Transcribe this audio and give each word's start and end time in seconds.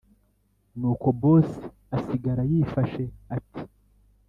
nuko 0.79 1.07
boss 1.19 1.49
asigara 1.97 2.43
yifashe 2.51 3.03
ati 3.35 3.61